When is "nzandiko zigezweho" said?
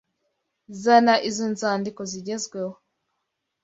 1.53-2.75